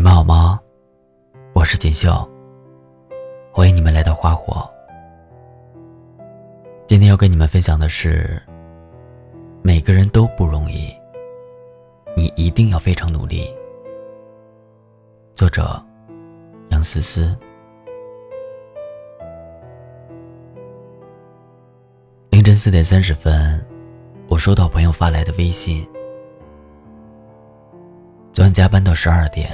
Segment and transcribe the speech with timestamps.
[0.00, 0.58] 你们好吗？
[1.52, 2.26] 我是锦绣。
[3.52, 4.66] 欢迎你们来到花火。
[6.86, 8.40] 今天要跟你们分享的是：
[9.62, 10.90] 每个人都不容易，
[12.16, 13.54] 你一定要非常努力。
[15.34, 15.78] 作者：
[16.70, 17.36] 杨思思。
[22.30, 23.62] 凌晨四点三十分，
[24.30, 25.86] 我收到朋友发来的微信。
[28.32, 29.50] 昨晚加班到十二点，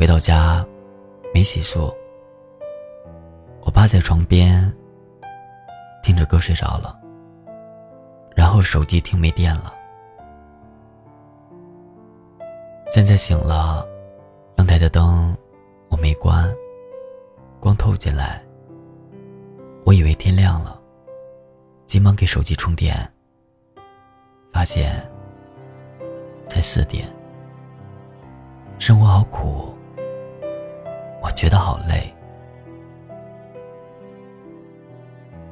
[0.00, 0.64] 回到家
[1.34, 1.94] 没洗漱，
[3.60, 4.74] 我趴在床边
[6.02, 6.98] 听着歌睡着了，
[8.34, 9.74] 然后手机听没电了。
[12.90, 13.86] 现在醒了，
[14.56, 15.36] 阳台的灯
[15.90, 16.50] 我没关，
[17.60, 18.42] 光透进来，
[19.84, 20.80] 我以为天亮了。
[21.84, 22.96] 急忙给手机充电，
[24.50, 25.06] 发现
[26.48, 27.06] 才四点。
[28.78, 29.74] 生活好苦，
[31.22, 32.12] 我觉得好累。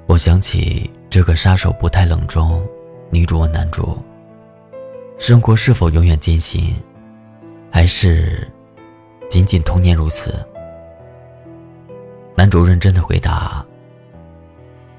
[0.07, 2.67] 我想起这个杀手不太冷中，
[3.11, 3.99] 女主问男主
[5.19, 6.75] ：“生活是否永远艰辛，
[7.71, 8.49] 还是
[9.29, 10.45] 仅仅童年如此？”
[12.35, 13.65] 男主认真的回答：“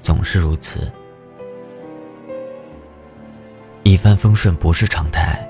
[0.00, 0.90] 总是如此。”
[3.82, 5.40] 一帆风顺不是常态，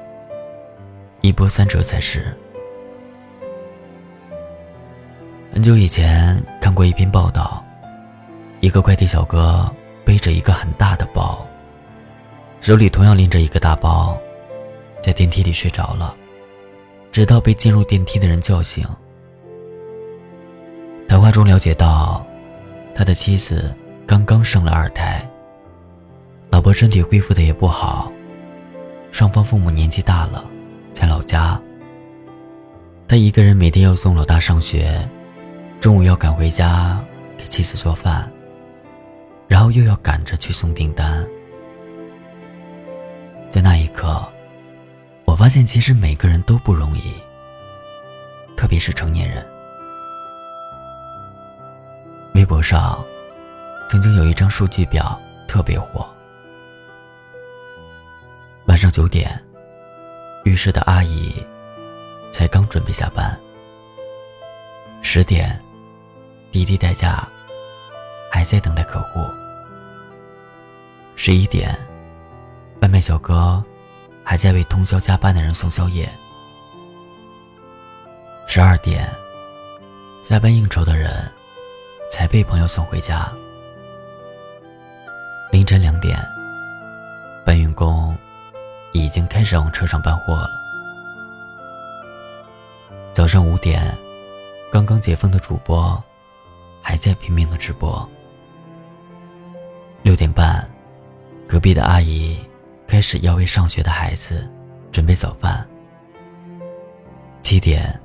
[1.21, 2.35] 一波三折才是。
[5.61, 7.63] 很久以前看过一篇报道，
[8.61, 9.71] 一个快递小哥
[10.07, 11.47] 背着一个很大的包，
[12.63, 14.17] 手里同样拎着一个大包，
[15.03, 16.17] 在电梯里睡着了，
[17.13, 18.89] 直到被进入电梯的人叫醒。
[21.07, 22.25] 谈话中了解到，
[22.95, 23.71] 他的妻子
[24.07, 25.23] 刚刚生了二胎，
[26.49, 28.11] 老婆身体恢复的也不好。
[29.13, 30.43] 双方父母年纪大了，
[30.91, 31.61] 在老家。
[33.07, 35.07] 他一个人每天要送老大上学，
[35.81, 37.03] 中午要赶回家
[37.39, 38.31] 给妻子做饭，
[39.49, 41.27] 然后又要赶着去送订单。
[43.51, 44.23] 在那一刻，
[45.25, 47.15] 我发现其实每个人都不容易，
[48.59, 49.43] 特别是成年人。
[52.35, 53.03] 微博上
[53.89, 55.19] 曾经有一张数据表
[55.49, 56.07] 特别火。
[58.67, 59.43] 晚上九点，
[60.45, 61.35] 浴室的阿姨
[62.31, 63.35] 才刚准备下班。
[65.03, 65.59] 十点，
[66.53, 67.27] 滴滴代驾
[68.31, 69.25] 还在等待客户。
[71.17, 71.79] 十一点，
[72.81, 73.63] 外卖小哥
[74.25, 76.11] 还在为通宵加班的人送宵夜。
[78.47, 79.09] 十二点，
[80.23, 81.31] 下班应酬的人
[82.11, 83.31] 才被朋友送回家。
[85.53, 86.19] 凌晨两点，
[87.45, 88.17] 搬运工。
[88.93, 90.51] 已经开始往车上搬货了。
[93.13, 93.97] 早上五点，
[94.73, 96.03] 刚刚解封的主播
[96.83, 98.09] 还在拼命的直播。
[100.03, 100.69] 六点半，
[101.49, 102.39] 隔壁的阿姨
[102.87, 104.49] 开始要为上学的孩子
[104.91, 105.67] 准备早饭。
[107.43, 107.99] 七点，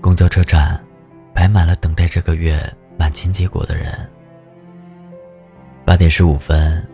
[0.00, 0.82] 公交车站
[1.34, 2.60] 排满了等待这个月
[2.98, 4.08] 满勤结果的人。
[5.84, 6.86] 八点十五分，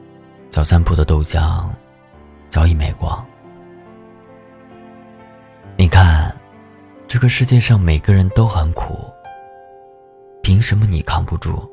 [0.51, 1.69] 早餐铺的豆浆。
[2.49, 3.23] 早已卖光。
[5.77, 6.35] 你看，
[7.07, 9.13] 这个世界上每个人都很苦，
[10.47, 11.69] 凭什么你扛不住？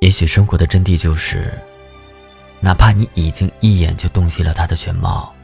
[0.00, 1.52] 也许生活的真谛就是，
[2.60, 5.34] 哪怕你已经一眼就洞悉了他的全貌，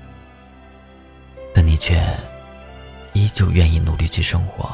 [1.54, 2.02] 但你却
[3.12, 4.70] 依旧愿意努力去生活。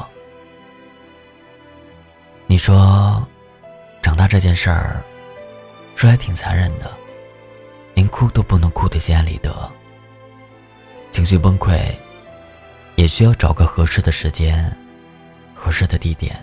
[2.45, 3.21] 你说，
[4.01, 5.03] 长大这件事儿，
[5.97, 6.89] 说来挺残忍的。
[7.95, 9.69] 连哭都不能哭得心安理得，
[11.11, 11.93] 情绪崩溃，
[12.95, 14.73] 也需要找个合适的时间，
[15.57, 16.41] 合适的地点。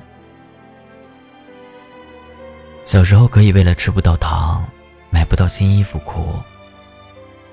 [2.85, 4.69] 小时候可以为了吃不到糖，
[5.11, 6.39] 买不到新衣服哭，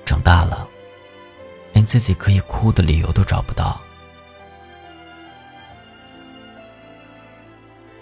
[0.03, 0.67] 长大了，
[1.73, 3.79] 连自己可以哭的理由都找不到。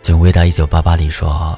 [0.01, 1.57] 请回答一九八八里说，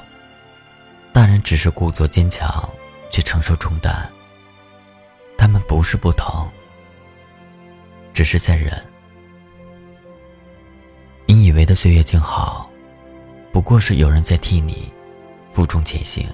[1.13, 2.69] 大人只是故作坚强，
[3.09, 4.09] 去承受重担。
[5.37, 6.49] 他们不是不疼，
[8.13, 8.90] 只是在忍。
[11.33, 12.69] 你以为的岁月静好，
[13.53, 14.91] 不过是有人在替你
[15.53, 16.27] 负重前行。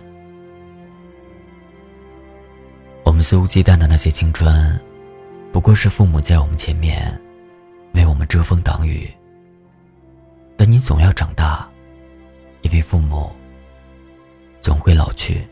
[3.04, 4.76] 我们肆无忌惮的那些青春，
[5.54, 7.16] 不过是父母在我们前面
[7.94, 9.08] 为我们遮风挡雨。
[10.56, 11.70] 但你总要长大，
[12.64, 13.32] 因为父母
[14.62, 15.48] 总会老去。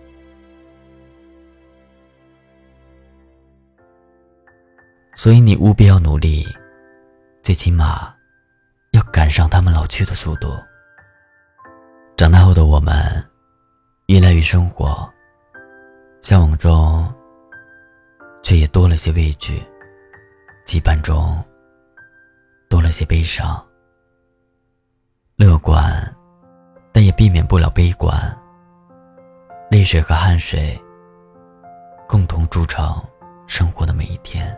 [5.15, 6.47] 所以你务必要努力，
[7.43, 8.11] 最起码
[8.95, 10.57] 要赶上他们老去的速度。
[12.15, 13.21] 长大后的我们，
[14.05, 15.07] 依赖于生活，
[16.21, 17.13] 向往中，
[18.41, 19.55] 却也多了些畏惧；
[20.65, 21.43] 羁绊中，
[22.69, 23.61] 多了些悲伤。
[25.35, 25.83] 乐观，
[26.93, 28.15] 但也避免不了悲观。
[29.69, 30.81] 泪水和汗水，
[32.07, 33.03] 共同铸成
[33.45, 34.57] 生活的每一天。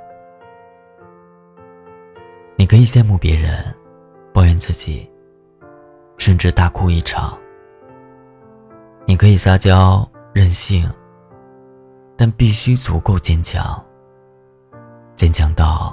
[2.55, 3.73] 你可以羡慕别人，
[4.37, 5.09] 抱怨自己，
[6.19, 7.35] 甚至大哭一场。
[9.07, 10.87] 你可以撒娇任性，
[12.15, 13.83] 但必须足够坚强。
[15.15, 15.91] 坚强到，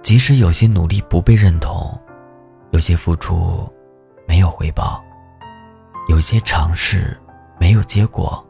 [0.00, 2.00] 即使有些努力不被认同，
[2.70, 3.70] 有些付出
[4.26, 5.04] 没有回报，
[6.08, 7.14] 有些尝试。
[7.60, 8.42] 没有结果，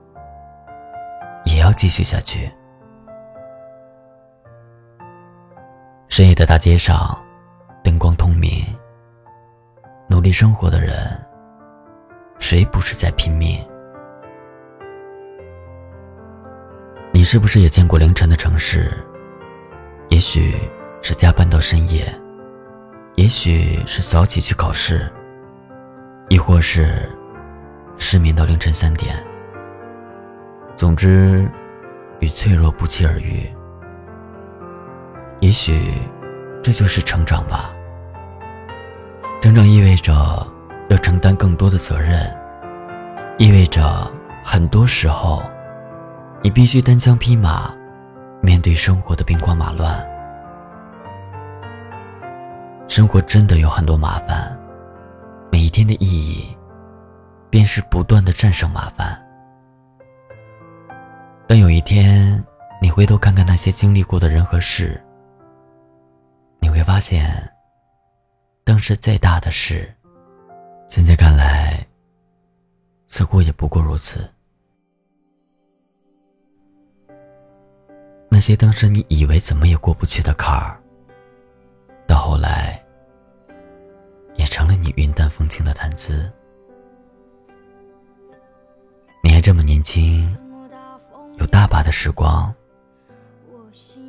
[1.46, 2.48] 也要继续下去。
[6.08, 7.18] 深夜的大街上，
[7.88, 8.66] 灯光通明。
[10.10, 11.18] 努力生活的人，
[12.38, 13.66] 谁不是在拼命？
[17.12, 18.92] 你是不是也见过凌晨的城市？
[20.10, 20.54] 也许
[21.00, 22.14] 是加班到深夜，
[23.14, 25.10] 也许是早起去考试，
[26.28, 27.08] 亦或是……
[27.96, 29.16] 失眠到凌晨三点。
[30.76, 31.50] 总之，
[32.20, 33.50] 与脆弱不期而遇。
[35.40, 35.94] 也许，
[36.62, 37.74] 这就是成长吧。
[39.40, 40.12] 整整意味着
[40.88, 42.36] 要承担更多的责任，
[43.38, 44.10] 意味着
[44.44, 45.42] 很多时候，
[46.42, 47.72] 你必须单枪匹马，
[48.40, 50.06] 面对生活的兵荒马乱。
[52.88, 54.58] 生活真的有很多麻烦，
[55.52, 56.54] 每一天的意义。
[57.50, 59.18] 便是不断的战胜麻烦。
[61.46, 62.44] 当有一天
[62.82, 65.02] 你回头看看那些经历过的人和事，
[66.60, 67.42] 你会发现，
[68.68, 69.90] 当时再大的事，
[70.88, 71.82] 现在看来，
[73.06, 74.28] 似乎也不过如此。
[78.28, 80.78] 那些当时你以为怎么也过不去的坎儿，
[82.06, 82.78] 到后来，
[84.36, 86.30] 也成了你云淡风轻的谈资。
[89.24, 90.30] 你还这么年轻，
[91.38, 92.54] 有大把的时光。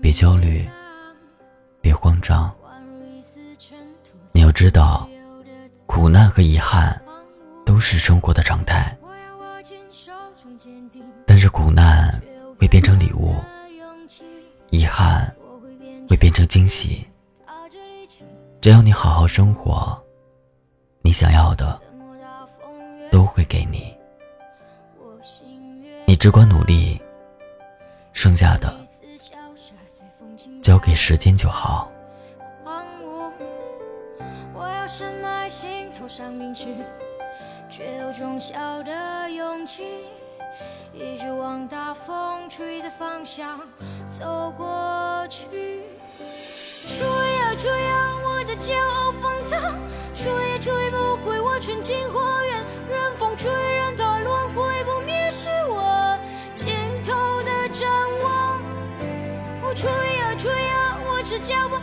[0.02, 0.68] 别焦虑，
[1.80, 2.54] 别慌张。
[4.40, 5.06] 你要知道，
[5.86, 6.98] 苦难和遗憾
[7.66, 8.98] 都是生活的常态。
[11.26, 12.10] 但是苦难
[12.58, 13.36] 会变成礼物，
[14.70, 15.30] 遗憾
[16.08, 17.06] 会变成惊喜。
[18.62, 20.02] 只要你好好生活，
[21.02, 21.78] 你想要的
[23.12, 23.94] 都会给你。
[26.06, 26.98] 你只管努力，
[28.14, 28.74] 剩下的
[30.62, 31.92] 交给时间就好。
[34.60, 36.76] 我要深埋心头上铭记，
[37.70, 40.04] 却有种小的勇气，
[40.92, 43.58] 一直往大风吹的方向
[44.10, 45.48] 走过去。
[46.86, 49.80] 吹呀吹呀，我的骄傲放荡，
[50.14, 56.20] 吹也吹不回我纯净花园，任风吹，任它轮回不灭，是我
[56.54, 57.90] 尽头的展
[58.24, 58.62] 望。
[59.74, 61.78] 吹呀吹呀，我只脚步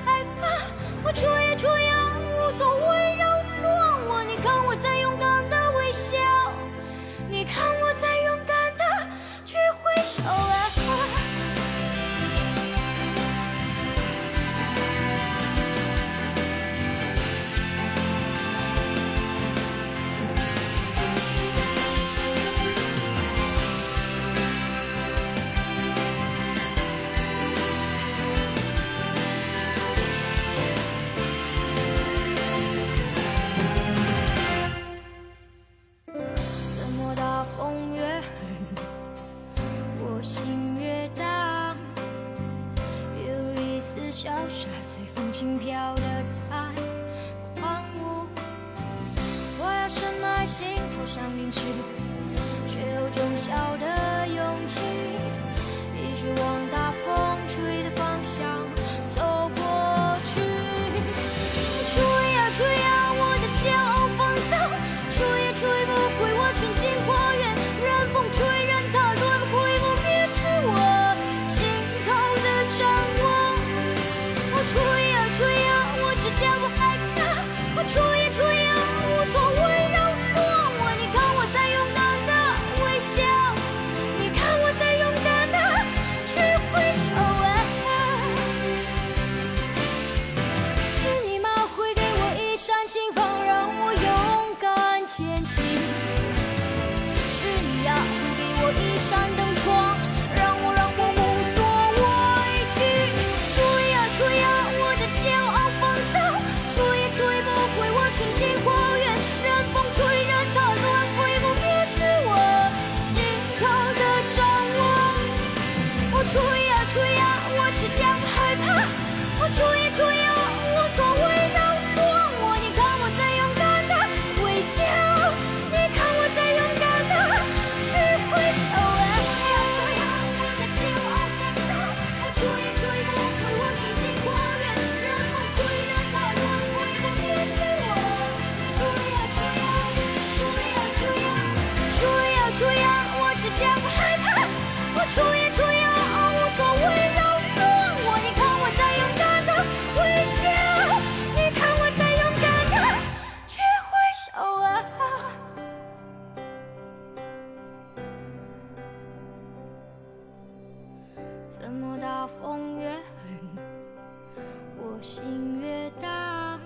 [165.16, 166.60] 心越大。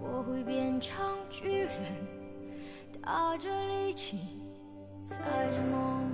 [0.00, 1.70] 我会变成巨人，
[3.00, 4.18] 打着力气，
[5.06, 5.18] 踩
[5.52, 6.11] 着梦。